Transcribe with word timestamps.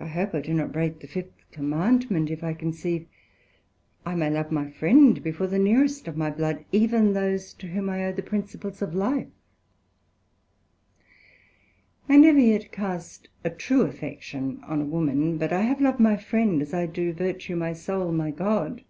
I 0.00 0.08
hope 0.08 0.34
I 0.34 0.40
do 0.40 0.52
not 0.52 0.72
break 0.72 0.98
the 0.98 1.06
fifth 1.06 1.52
Commandment, 1.52 2.30
if 2.32 2.42
I 2.42 2.52
conceive 2.52 3.06
I 4.04 4.16
may 4.16 4.28
love 4.28 4.50
my 4.50 4.72
friend 4.72 5.22
before 5.22 5.46
the 5.46 5.56
nearest 5.56 6.08
of 6.08 6.16
my 6.16 6.30
blood, 6.30 6.64
even 6.72 7.12
those 7.12 7.52
to 7.62 7.68
whom 7.68 7.88
I 7.88 8.04
owe 8.06 8.10
the 8.10 8.24
principles 8.24 8.82
of 8.82 8.96
life: 8.96 9.28
I 12.08 12.16
never 12.16 12.40
yet 12.40 12.72
cast 12.72 13.28
a 13.44 13.50
true 13.50 13.82
affection 13.82 14.58
on 14.64 14.80
a 14.80 14.84
woman, 14.86 15.38
but 15.38 15.52
I 15.52 15.60
have 15.60 15.80
loved 15.80 16.00
my 16.00 16.16
friend 16.16 16.60
as 16.60 16.74
I 16.74 16.86
do 16.86 17.12
virtue, 17.12 17.54
my 17.54 17.74
soul, 17.74 18.10
my 18.10 18.32
God. 18.32 18.82